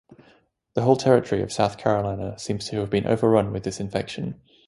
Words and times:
The 0.73 0.81
whole 0.81 0.95
territory 0.95 1.43
of 1.43 1.53
South 1.53 1.77
Carolina 1.77 2.35
seems 2.39 2.67
to 2.69 2.79
have 2.79 2.89
been 2.89 3.05
overrun 3.05 3.51
with 3.53 3.61
this 3.65 3.79
infection. 3.79 4.41